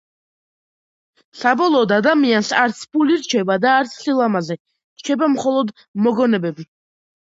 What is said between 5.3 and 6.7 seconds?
მხოლოდ მოგონებები